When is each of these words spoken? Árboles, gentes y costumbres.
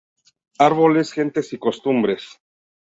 Árboles, 0.57 1.11
gentes 1.13 1.53
y 1.53 1.59
costumbres. 1.59 2.41